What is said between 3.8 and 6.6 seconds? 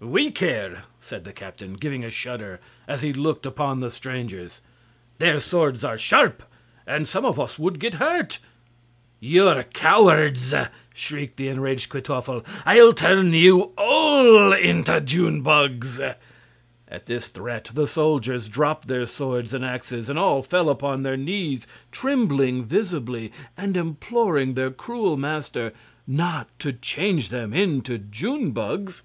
the strangers. "Their swords are sharp,